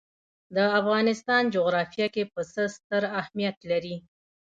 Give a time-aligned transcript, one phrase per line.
[0.55, 3.95] د افغانستان جغرافیه کې پسه ستر اهمیت لري.